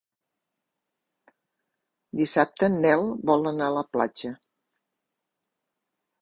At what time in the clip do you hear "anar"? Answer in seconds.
3.53-3.69